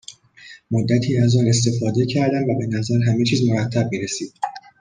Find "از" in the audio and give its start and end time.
1.17-1.35